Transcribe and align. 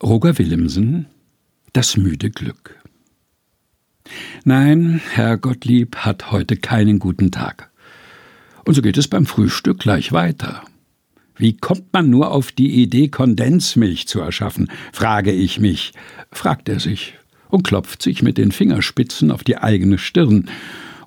Roger 0.00 0.38
Willemsen 0.38 1.06
Das 1.72 1.96
müde 1.96 2.30
Glück 2.30 2.76
Nein, 4.44 5.00
Herr 5.10 5.36
Gottlieb 5.36 5.96
hat 5.96 6.30
heute 6.30 6.56
keinen 6.56 7.00
guten 7.00 7.32
Tag. 7.32 7.72
Und 8.64 8.74
so 8.74 8.82
geht 8.82 8.96
es 8.96 9.08
beim 9.08 9.26
Frühstück 9.26 9.80
gleich 9.80 10.12
weiter. 10.12 10.62
Wie 11.36 11.56
kommt 11.56 11.92
man 11.92 12.10
nur 12.10 12.30
auf 12.30 12.52
die 12.52 12.80
Idee, 12.80 13.08
Kondensmilch 13.08 14.06
zu 14.06 14.20
erschaffen, 14.20 14.70
frage 14.92 15.32
ich 15.32 15.58
mich, 15.58 15.92
fragt 16.30 16.68
er 16.68 16.78
sich 16.78 17.14
und 17.48 17.64
klopft 17.64 18.00
sich 18.00 18.22
mit 18.22 18.38
den 18.38 18.52
Fingerspitzen 18.52 19.32
auf 19.32 19.42
die 19.42 19.58
eigene 19.58 19.98
Stirn, 19.98 20.48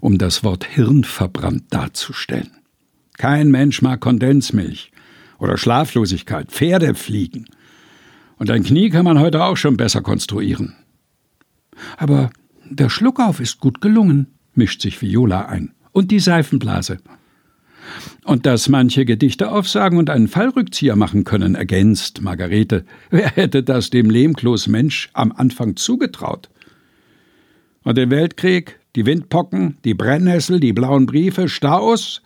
um 0.01 0.17
das 0.17 0.43
Wort 0.43 0.65
hirnverbrannt 0.65 1.63
darzustellen. 1.69 2.51
Kein 3.17 3.51
Mensch 3.51 3.81
mag 3.81 4.01
Kondensmilch 4.01 4.91
oder 5.39 5.57
Schlaflosigkeit, 5.57 6.51
Pferde 6.51 6.93
fliegen. 6.93 7.45
Und 8.41 8.49
ein 8.49 8.63
Knie 8.63 8.89
kann 8.89 9.05
man 9.05 9.19
heute 9.19 9.43
auch 9.43 9.55
schon 9.55 9.77
besser 9.77 10.01
konstruieren. 10.01 10.73
Aber 11.97 12.31
der 12.67 12.89
Schluckauf 12.89 13.39
ist 13.39 13.59
gut 13.59 13.81
gelungen, 13.81 14.33
mischt 14.55 14.81
sich 14.81 14.99
Viola 14.99 15.45
ein. 15.45 15.75
Und 15.91 16.09
die 16.09 16.17
Seifenblase. 16.17 16.97
Und 18.23 18.47
dass 18.47 18.67
manche 18.67 19.05
Gedichte 19.05 19.51
aufsagen 19.51 19.99
und 19.99 20.09
einen 20.09 20.27
Fallrückzieher 20.27 20.95
machen 20.95 21.23
können, 21.23 21.53
ergänzt 21.53 22.23
Margarete. 22.23 22.83
Wer 23.11 23.29
hätte 23.29 23.61
das 23.61 23.91
dem 23.91 24.09
Lehmklos 24.09 24.65
Mensch 24.65 25.11
am 25.13 25.31
Anfang 25.31 25.75
zugetraut? 25.75 26.49
Und 27.83 27.95
den 27.95 28.09
Weltkrieg, 28.09 28.79
die 28.95 29.05
Windpocken, 29.05 29.77
die 29.85 29.93
Brennnessel, 29.93 30.59
die 30.59 30.73
blauen 30.73 31.05
Briefe, 31.05 31.47
Staus, 31.47 32.23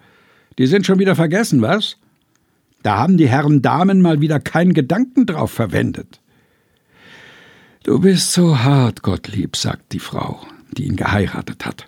die 0.60 0.68
sind 0.68 0.86
schon 0.86 1.00
wieder 1.00 1.18
vergessen, 1.18 1.62
was? 1.62 1.98
Da 2.86 2.98
haben 2.98 3.18
die 3.18 3.28
Herren 3.28 3.64
Damen 3.64 4.00
mal 4.04 4.22
wieder 4.22 4.40
keinen 4.40 4.76
Gedanken 4.76 5.26
drauf 5.26 5.50
verwendet. 5.50 6.22
Du 7.82 8.00
bist 8.00 8.32
so 8.32 8.60
hart, 8.60 9.02
Gottlieb, 9.02 9.56
sagt 9.56 9.92
die 9.92 9.98
Frau, 9.98 10.42
die 10.78 10.86
ihn 10.86 10.96
geheiratet 10.96 11.66
hat. 11.66 11.88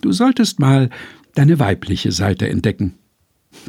Du 0.00 0.10
solltest 0.10 0.58
mal 0.58 0.90
deine 1.36 1.60
weibliche 1.60 2.10
Seite 2.10 2.48
entdecken. 2.48 2.96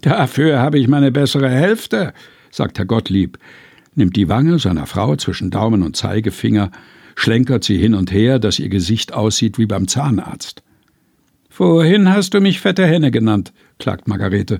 Dafür 0.01 0.57
habe 0.57 0.79
ich 0.79 0.87
meine 0.87 1.11
bessere 1.11 1.47
Hälfte, 1.47 2.11
sagt 2.49 2.79
Herr 2.79 2.85
Gottlieb, 2.85 3.37
nimmt 3.93 4.15
die 4.15 4.27
Wange 4.27 4.57
seiner 4.57 4.87
Frau 4.87 5.15
zwischen 5.15 5.51
Daumen 5.51 5.83
und 5.83 5.95
Zeigefinger, 5.95 6.71
schlenkert 7.15 7.65
sie 7.65 7.77
hin 7.77 7.93
und 7.93 8.11
her, 8.11 8.39
dass 8.39 8.57
ihr 8.57 8.69
Gesicht 8.69 9.13
aussieht 9.13 9.59
wie 9.59 9.67
beim 9.67 9.87
Zahnarzt. 9.87 10.63
Vorhin 11.51 12.09
hast 12.09 12.33
du 12.33 12.41
mich 12.41 12.61
fette 12.61 12.87
Henne 12.87 13.11
genannt, 13.11 13.53
klagt 13.77 14.07
Margarete 14.07 14.57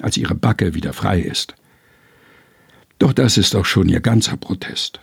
als 0.00 0.16
ihre 0.16 0.34
Backe 0.34 0.74
wieder 0.74 0.92
frei 0.92 1.20
ist. 1.20 1.54
Doch 2.98 3.12
das 3.12 3.36
ist 3.36 3.56
auch 3.56 3.64
schon 3.64 3.88
ihr 3.88 4.00
ganzer 4.00 4.36
Protest. 4.36 5.00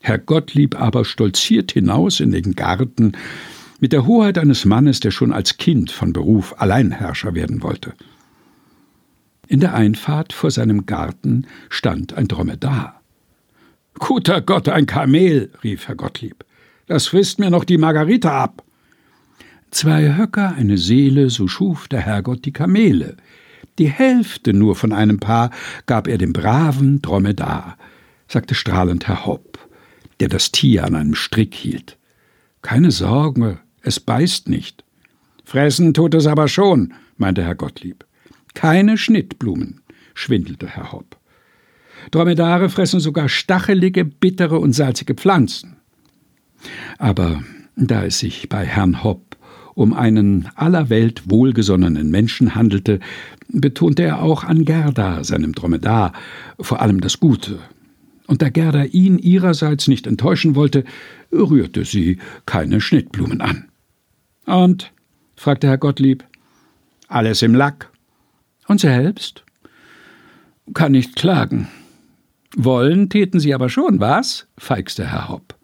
Herr 0.00 0.18
Gottlieb 0.18 0.78
aber 0.78 1.04
stolziert 1.04 1.72
hinaus 1.72 2.20
in 2.20 2.32
den 2.32 2.54
Garten 2.54 3.12
mit 3.80 3.92
der 3.92 4.06
Hoheit 4.06 4.38
eines 4.38 4.64
Mannes, 4.64 5.00
der 5.00 5.10
schon 5.10 5.32
als 5.32 5.56
Kind 5.56 5.90
von 5.90 6.12
Beruf 6.12 6.54
Alleinherrscher 6.58 7.34
werden 7.34 7.62
wollte. 7.62 7.94
In 9.46 9.60
der 9.60 9.74
Einfahrt 9.74 10.32
vor 10.32 10.50
seinem 10.50 10.86
Garten 10.86 11.46
stand 11.68 12.14
ein 12.14 12.28
Dromedar. 12.28 13.00
Guter 13.98 14.40
Gott, 14.40 14.68
ein 14.68 14.86
Kamel, 14.86 15.50
rief 15.62 15.86
Herr 15.86 15.96
Gottlieb. 15.96 16.44
Das 16.86 17.06
frisst 17.06 17.38
mir 17.38 17.50
noch 17.50 17.64
die 17.64 17.78
Margarita 17.78 18.42
ab. 18.42 18.62
Zwei 19.70 20.16
Höcker, 20.16 20.54
eine 20.56 20.78
Seele, 20.78 21.30
so 21.30 21.48
schuf 21.48 21.88
der 21.88 22.00
Herrgott 22.00 22.44
die 22.44 22.52
Kamele, 22.52 23.16
die 23.78 23.88
Hälfte 23.88 24.52
nur 24.52 24.76
von 24.76 24.92
einem 24.92 25.18
Paar 25.18 25.50
gab 25.86 26.06
er 26.08 26.18
dem 26.18 26.32
braven 26.32 27.02
Dromedar, 27.02 27.76
sagte 28.28 28.54
strahlend 28.54 29.08
Herr 29.08 29.26
Hopp, 29.26 29.58
der 30.20 30.28
das 30.28 30.52
Tier 30.52 30.84
an 30.84 30.94
einem 30.94 31.14
Strick 31.14 31.54
hielt. 31.54 31.98
Keine 32.62 32.90
Sorge, 32.90 33.58
es 33.82 34.00
beißt 34.00 34.48
nicht. 34.48 34.84
Fressen 35.44 35.92
tut 35.92 36.14
es 36.14 36.26
aber 36.26 36.48
schon, 36.48 36.94
meinte 37.16 37.44
Herr 37.44 37.54
Gottlieb. 37.54 38.04
Keine 38.54 38.96
Schnittblumen, 38.96 39.80
schwindelte 40.14 40.68
Herr 40.68 40.92
Hopp. 40.92 41.18
Dromedare 42.10 42.68
fressen 42.68 43.00
sogar 43.00 43.28
stachelige, 43.28 44.04
bittere 44.04 44.58
und 44.58 44.72
salzige 44.72 45.14
Pflanzen. 45.14 45.76
Aber 46.98 47.42
da 47.76 48.04
es 48.04 48.20
sich 48.20 48.48
bei 48.48 48.64
Herrn 48.64 49.02
Hopp 49.02 49.33
um 49.74 49.92
einen 49.92 50.48
aller 50.54 50.88
Welt 50.90 51.22
wohlgesonnenen 51.26 52.10
Menschen 52.10 52.54
handelte, 52.54 53.00
betonte 53.48 54.02
er 54.02 54.22
auch 54.22 54.44
an 54.44 54.64
Gerda, 54.64 55.24
seinem 55.24 55.52
Dromedar, 55.52 56.12
vor 56.60 56.80
allem 56.80 57.00
das 57.00 57.20
Gute. 57.20 57.58
Und 58.26 58.40
da 58.40 58.48
Gerda 58.48 58.84
ihn 58.84 59.18
ihrerseits 59.18 59.88
nicht 59.88 60.06
enttäuschen 60.06 60.54
wollte, 60.54 60.84
rührte 61.32 61.84
sie 61.84 62.18
keine 62.46 62.80
Schnittblumen 62.80 63.40
an. 63.40 63.68
Und? 64.46 64.92
fragte 65.36 65.66
Herr 65.66 65.78
Gottlieb. 65.78 66.24
Alles 67.08 67.42
im 67.42 67.54
Lack. 67.54 67.90
Und 68.66 68.80
selbst? 68.80 69.44
Kann 70.72 70.92
nicht 70.92 71.16
klagen. 71.16 71.68
Wollen 72.56 73.10
täten 73.10 73.40
Sie 73.40 73.52
aber 73.52 73.68
schon, 73.68 74.00
was? 74.00 74.46
feixte 74.56 75.06
Herr 75.06 75.28
Hopp. 75.28 75.54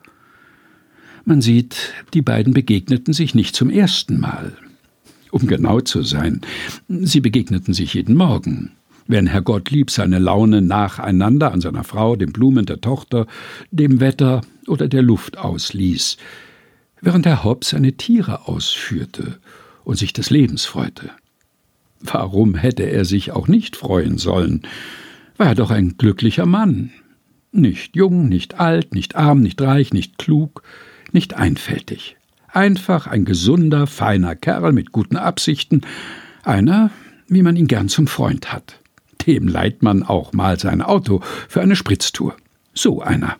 Man 1.31 1.43
sieht, 1.43 1.93
die 2.13 2.23
beiden 2.23 2.55
begegneten 2.55 3.15
sich 3.15 3.37
nicht 3.37 3.55
zum 3.55 3.71
ersten 3.71 4.19
Mal. 4.19 4.53
Um 5.31 5.47
genau 5.47 5.81
zu 5.81 6.03
sein, 6.03 6.41
sie 6.89 7.21
begegneten 7.21 7.73
sich 7.73 7.95
jeden 7.95 8.17
Morgen. 8.17 8.73
Wenn 9.07 9.29
Herr 9.29 9.41
Gottlieb 9.41 9.93
seine 9.93 10.19
Laune 10.19 10.61
nacheinander 10.61 11.53
an 11.53 11.61
seiner 11.61 11.85
Frau, 11.85 12.17
den 12.17 12.33
Blumen 12.33 12.67
der 12.67 12.81
Tochter, 12.81 13.29
dem 13.71 14.01
Wetter 14.01 14.41
oder 14.67 14.89
der 14.89 15.03
Luft 15.03 15.39
ausließ, 15.39 16.17
während 17.01 17.27
Herr 17.27 17.45
Hobbs 17.45 17.69
seine 17.69 17.93
Tiere 17.93 18.49
ausführte 18.49 19.39
und 19.85 19.99
sich 19.99 20.13
des 20.13 20.31
Lebens 20.31 20.65
freute. 20.65 21.11
Warum 22.01 22.57
hätte 22.57 22.83
er 22.83 23.05
sich 23.05 23.31
auch 23.31 23.47
nicht 23.47 23.77
freuen 23.77 24.19
sollen? 24.19 24.63
War 25.37 25.47
er 25.47 25.55
doch 25.55 25.71
ein 25.71 25.97
glücklicher 25.97 26.47
Mann. 26.47 26.91
Nicht 27.53 27.95
jung, 27.95 28.29
nicht 28.29 28.59
alt, 28.59 28.95
nicht 28.95 29.15
arm, 29.15 29.43
nicht 29.43 29.63
reich, 29.63 29.93
nicht 29.93 30.19
klug, 30.19 30.65
nicht 31.15 31.35
einfältig. 31.35 32.17
Einfach 32.49 33.07
ein 33.07 33.25
gesunder, 33.25 33.87
feiner 33.87 34.35
Kerl 34.35 34.73
mit 34.73 34.93
guten 34.93 35.17
Absichten, 35.17 35.83
einer, 36.43 36.91
wie 37.29 37.43
man 37.43 37.57
ihn 37.57 37.67
gern 37.67 37.89
zum 37.89 38.07
Freund 38.07 38.53
hat. 38.53 38.81
Dem 39.27 39.47
leiht 39.47 39.83
man 39.83 40.03
auch 40.03 40.33
mal 40.33 40.59
sein 40.59 40.83
Auto 40.83 41.21
für 41.49 41.61
eine 41.61 41.77
Spritztour. 41.77 42.37
So 42.75 43.03
einer. 43.03 43.37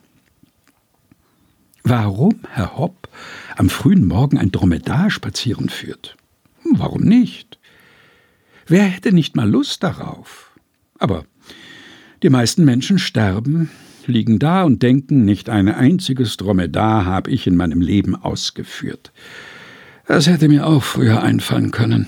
Warum 1.83 2.41
Herr 2.49 2.77
Hopp 2.77 3.09
am 3.57 3.69
frühen 3.69 4.05
Morgen 4.05 4.37
ein 4.37 4.51
Dromedar 4.51 5.09
spazieren 5.09 5.69
führt? 5.69 6.15
Warum 6.63 7.01
nicht? 7.01 7.57
Wer 8.67 8.83
hätte 8.83 9.11
nicht 9.11 9.35
mal 9.35 9.49
Lust 9.49 9.83
darauf? 9.83 10.51
Aber 10.99 11.25
die 12.21 12.29
meisten 12.29 12.63
Menschen 12.63 12.99
sterben, 12.99 13.71
liegen 14.11 14.37
da 14.37 14.63
und 14.63 14.83
denken, 14.83 15.25
nicht 15.25 15.49
ein 15.49 15.67
einziges 15.67 16.37
Dromedar 16.37 17.05
habe 17.05 17.31
ich 17.31 17.47
in 17.47 17.55
meinem 17.55 17.81
Leben 17.81 18.15
ausgeführt. 18.15 19.11
Das 20.07 20.27
hätte 20.27 20.47
mir 20.47 20.67
auch 20.67 20.83
früher 20.83 21.23
einfallen 21.23 21.71
können. 21.71 22.07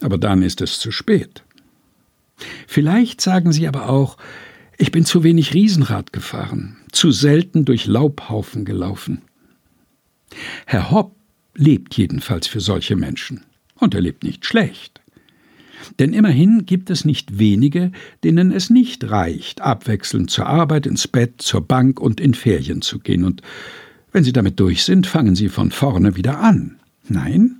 Aber 0.00 0.18
dann 0.18 0.42
ist 0.42 0.60
es 0.60 0.78
zu 0.80 0.90
spät. 0.90 1.42
Vielleicht 2.66 3.20
sagen 3.20 3.52
Sie 3.52 3.68
aber 3.68 3.88
auch, 3.88 4.16
ich 4.76 4.90
bin 4.90 5.04
zu 5.04 5.22
wenig 5.22 5.54
Riesenrad 5.54 6.12
gefahren, 6.12 6.76
zu 6.90 7.12
selten 7.12 7.64
durch 7.64 7.86
Laubhaufen 7.86 8.64
gelaufen. 8.64 9.22
Herr 10.66 10.90
Hopp 10.90 11.14
lebt 11.54 11.96
jedenfalls 11.96 12.48
für 12.48 12.60
solche 12.60 12.96
Menschen. 12.96 13.44
Und 13.76 13.94
er 13.94 14.00
lebt 14.00 14.24
nicht 14.24 14.44
schlecht. 14.46 15.00
Denn 15.98 16.12
immerhin 16.12 16.66
gibt 16.66 16.90
es 16.90 17.04
nicht 17.04 17.38
wenige, 17.38 17.92
denen 18.22 18.52
es 18.52 18.70
nicht 18.70 19.10
reicht, 19.10 19.60
abwechselnd 19.60 20.30
zur 20.30 20.46
Arbeit, 20.46 20.86
ins 20.86 21.08
Bett, 21.08 21.42
zur 21.42 21.62
Bank 21.62 22.00
und 22.00 22.20
in 22.20 22.34
Ferien 22.34 22.82
zu 22.82 22.98
gehen, 22.98 23.24
und 23.24 23.42
wenn 24.12 24.24
sie 24.24 24.32
damit 24.32 24.60
durch 24.60 24.84
sind, 24.84 25.06
fangen 25.06 25.34
sie 25.34 25.48
von 25.48 25.72
vorne 25.72 26.14
wieder 26.14 26.38
an. 26.38 26.76
Nein? 27.08 27.56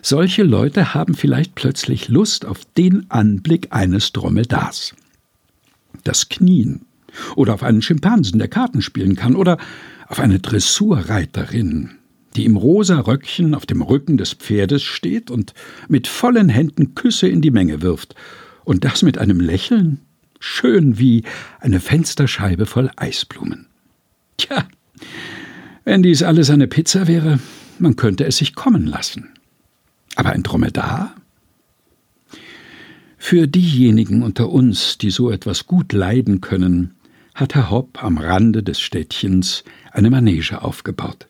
Solche 0.00 0.44
Leute 0.44 0.94
haben 0.94 1.14
vielleicht 1.14 1.56
plötzlich 1.56 2.08
Lust 2.08 2.44
auf 2.44 2.60
den 2.76 3.10
Anblick 3.10 3.68
eines 3.70 4.12
Dromedars. 4.12 4.94
Das 6.04 6.28
Knien 6.28 6.82
oder 7.34 7.54
auf 7.54 7.62
einen 7.62 7.82
Schimpansen, 7.82 8.38
der 8.38 8.48
Karten 8.48 8.82
spielen 8.82 9.16
kann, 9.16 9.34
oder 9.34 9.58
auf 10.06 10.20
eine 10.20 10.38
Dressurreiterin, 10.38 11.90
die 12.36 12.44
im 12.44 12.56
rosa 12.56 13.00
Röckchen 13.00 13.54
auf 13.54 13.66
dem 13.66 13.82
Rücken 13.82 14.16
des 14.16 14.34
Pferdes 14.34 14.82
steht 14.82 15.30
und 15.30 15.54
mit 15.88 16.06
vollen 16.06 16.48
Händen 16.48 16.94
Küsse 16.94 17.28
in 17.28 17.40
die 17.40 17.50
Menge 17.50 17.82
wirft, 17.82 18.14
und 18.64 18.84
das 18.84 19.02
mit 19.02 19.16
einem 19.18 19.40
Lächeln, 19.40 20.00
schön 20.40 20.98
wie 20.98 21.22
eine 21.60 21.80
Fensterscheibe 21.80 22.66
voll 22.66 22.90
Eisblumen. 22.96 23.66
Tja, 24.36 24.68
wenn 25.84 26.02
dies 26.02 26.22
alles 26.22 26.50
eine 26.50 26.66
Pizza 26.66 27.06
wäre, 27.06 27.38
man 27.78 27.94
könnte 27.96 28.24
es 28.24 28.38
sich 28.38 28.54
kommen 28.54 28.86
lassen. 28.86 29.30
Aber 30.16 30.30
ein 30.30 30.42
Dromedar? 30.42 31.14
Für 33.18 33.46
diejenigen 33.46 34.22
unter 34.22 34.50
uns, 34.50 34.98
die 34.98 35.10
so 35.10 35.30
etwas 35.30 35.66
gut 35.66 35.92
leiden 35.92 36.40
können, 36.40 36.94
hat 37.34 37.54
Herr 37.54 37.70
Hopp 37.70 38.02
am 38.02 38.18
Rande 38.18 38.62
des 38.62 38.80
Städtchens 38.80 39.62
eine 39.92 40.10
Manege 40.10 40.62
aufgebaut. 40.62 41.28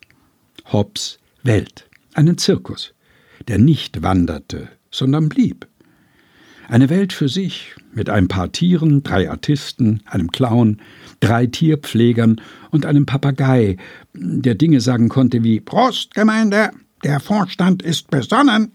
Hopps 0.76 1.18
Welt, 1.42 1.88
einen 2.12 2.36
Zirkus, 2.36 2.92
der 3.48 3.56
nicht 3.56 4.02
wanderte, 4.02 4.68
sondern 4.90 5.30
blieb. 5.30 5.66
Eine 6.68 6.90
Welt 6.90 7.14
für 7.14 7.30
sich, 7.30 7.74
mit 7.94 8.10
ein 8.10 8.28
paar 8.28 8.52
Tieren, 8.52 9.02
drei 9.02 9.30
Artisten, 9.30 10.02
einem 10.04 10.30
Clown, 10.30 10.82
drei 11.20 11.46
Tierpflegern 11.46 12.42
und 12.72 12.84
einem 12.84 13.06
Papagei, 13.06 13.78
der 14.12 14.54
Dinge 14.54 14.82
sagen 14.82 15.08
konnte 15.08 15.42
wie 15.42 15.60
Prost, 15.60 16.14
Gemeinde, 16.14 16.72
der 17.02 17.20
Vorstand 17.20 17.82
ist 17.82 18.10
besonnen. 18.10 18.74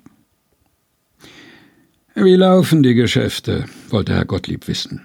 Wie 2.15 2.35
laufen 2.35 2.81
die 2.81 2.95
Geschäfte? 2.95 3.65
wollte 3.91 4.15
Herr 4.15 4.25
Gottlieb 4.25 4.67
wissen. 4.67 5.01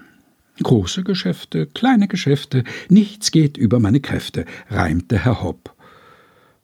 Große 0.63 1.03
Geschäfte, 1.03 1.67
kleine 1.67 2.07
Geschäfte, 2.07 2.63
nichts 2.89 3.29
geht 3.29 3.55
über 3.55 3.79
meine 3.79 3.99
Kräfte, 3.99 4.45
reimte 4.71 5.23
Herr 5.23 5.43
Hopp. 5.43 5.76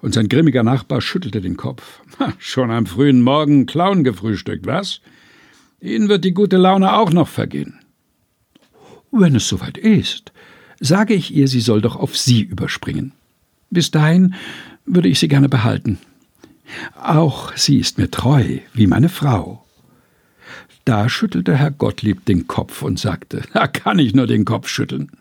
Und 0.03 0.13
sein 0.13 0.27
grimmiger 0.27 0.63
Nachbar 0.63 0.99
schüttelte 0.99 1.39
den 1.39 1.55
Kopf. 1.55 2.01
Schon 2.37 2.71
am 2.71 2.85
frühen 2.85 3.21
Morgen 3.21 3.65
Clown 3.65 4.03
gefrühstückt, 4.03 4.65
was? 4.65 4.99
Ihnen 5.79 6.09
wird 6.09 6.25
die 6.25 6.33
gute 6.33 6.57
Laune 6.57 6.91
auch 6.91 7.13
noch 7.13 7.29
vergehen. 7.29 7.79
Wenn 9.11 9.33
es 9.33 9.47
soweit 9.47 9.77
ist, 9.77 10.33
sage 10.81 11.13
ich 11.13 11.33
ihr, 11.33 11.47
sie 11.47 11.61
soll 11.61 11.79
doch 11.79 11.95
auf 11.95 12.17
Sie 12.17 12.41
überspringen. 12.41 13.13
Bis 13.69 13.91
dahin 13.91 14.33
würde 14.85 15.07
ich 15.07 15.19
sie 15.19 15.29
gerne 15.29 15.47
behalten. 15.47 15.99
Auch 17.01 17.55
sie 17.55 17.77
ist 17.77 17.97
mir 17.97 18.11
treu, 18.11 18.59
wie 18.73 18.87
meine 18.87 19.07
Frau. 19.07 19.63
Da 20.83 21.07
schüttelte 21.07 21.55
Herr 21.55 21.71
Gottlieb 21.71 22.25
den 22.25 22.45
Kopf 22.47 22.81
und 22.81 22.99
sagte, 22.99 23.43
da 23.53 23.67
kann 23.67 23.99
ich 23.99 24.13
nur 24.13 24.27
den 24.27 24.43
Kopf 24.43 24.67
schütteln. 24.67 25.11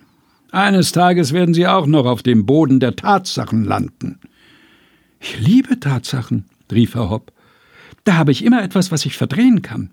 Eines 0.51 0.91
Tages 0.91 1.33
werden 1.33 1.55
Sie 1.55 1.69
auch 1.69 1.87
noch 1.87 2.05
auf 2.05 2.25
dem 2.25 2.47
Boden 2.47 2.81
der 2.81 2.97
Tatsachen 2.97 3.63
landen. 3.63 4.19
Ich 5.23 5.39
liebe 5.39 5.79
Tatsachen, 5.79 6.47
rief 6.71 6.97
Herr 6.97 7.09
Hopp. 7.09 7.33
Da 8.03 8.15
habe 8.15 8.33
ich 8.33 8.45
immer 8.45 8.61
etwas, 8.61 8.91
was 8.91 9.07
ich 9.07 9.17
verdrehen 9.17 9.63
kann. 9.63 9.91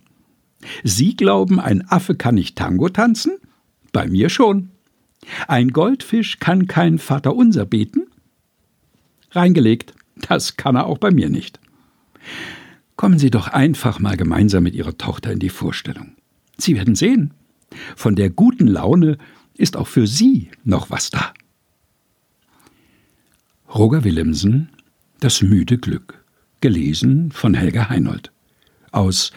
Sie 0.83 1.15
glauben, 1.15 1.59
ein 1.59 1.87
Affe 1.87 2.15
kann 2.15 2.33
nicht 2.33 2.57
Tango 2.57 2.89
tanzen? 2.89 3.37
Bei 3.93 4.07
mir 4.07 4.29
schon. 4.29 4.71
Ein 5.47 5.69
Goldfisch 5.69 6.39
kann 6.39 6.65
kein 6.65 6.97
Vaterunser 6.97 7.65
beten? 7.65 8.07
Reingelegt, 9.29 9.93
das 10.15 10.57
kann 10.57 10.75
er 10.75 10.87
auch 10.87 10.97
bei 10.97 11.11
mir 11.11 11.29
nicht. 11.29 11.59
Kommen 12.95 13.19
Sie 13.19 13.29
doch 13.29 13.47
einfach 13.49 13.99
mal 13.99 14.17
gemeinsam 14.17 14.63
mit 14.63 14.73
Ihrer 14.73 14.97
Tochter 14.97 15.31
in 15.31 15.39
die 15.39 15.49
Vorstellung. 15.49 16.15
Sie 16.57 16.75
werden 16.75 16.95
sehen, 16.95 17.35
von 17.95 18.15
der 18.15 18.31
guten 18.31 18.67
Laune 18.67 19.19
ist 19.53 19.77
auch 19.77 19.87
für 19.87 20.07
Sie 20.07 20.49
noch 20.63 20.89
was 20.89 21.11
da. 21.11 21.33
Roger 23.73 24.03
Willemsen 24.03 24.69
Das 25.19 25.41
müde 25.41 25.77
Glück, 25.77 26.23
gelesen 26.61 27.31
von 27.31 27.53
Helga 27.53 27.89
Heinold. 27.89 28.31
Aus 28.91 29.31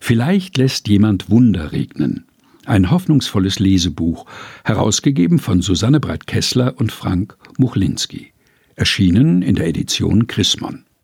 Vielleicht 0.00 0.56
lässt 0.56 0.88
jemand 0.88 1.30
Wunder 1.30 1.72
regnen 1.72 2.26
ein 2.66 2.90
hoffnungsvolles 2.90 3.58
Lesebuch, 3.58 4.26
herausgegeben 4.64 5.38
von 5.38 5.62
Susanne 5.62 6.00
Breit-Kessler 6.00 6.74
und 6.78 6.92
Frank 6.92 7.36
Muchlinski, 7.58 8.32
erschienen 8.74 9.42
in 9.42 9.54
der 9.54 9.68
Edition 9.68 10.26
Chrismon. 10.26 10.86